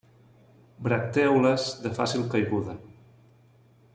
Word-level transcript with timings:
Bractèoles 0.87 1.67
de 1.85 1.93
fàcil 1.99 2.25
caiguda. 2.33 2.79